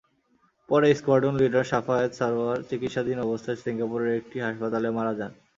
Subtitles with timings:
[0.69, 5.31] পরে squadron leader Shafayat Sarwar চিকিৎসাধীন অবস্থায় সিঙ্গাপুরের একটি হাসপাতালে মারা যান।